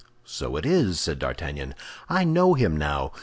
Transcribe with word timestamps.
"So 0.25 0.57
it 0.57 0.65
is!" 0.65 0.99
said 0.99 1.19
D'Artagnan; 1.19 1.75
"I 2.09 2.23
know 2.23 2.55
him 2.55 2.75
now. 2.75 3.11